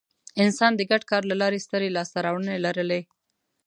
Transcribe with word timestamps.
انسان 0.43 0.71
د 0.75 0.81
ګډ 0.91 1.01
کار 1.11 1.23
له 1.27 1.35
لارې 1.41 1.63
سترې 1.65 1.89
لاستهراوړنې 1.95 2.55
لرلې. 2.65 3.01